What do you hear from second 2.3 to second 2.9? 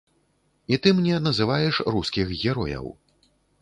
герояў.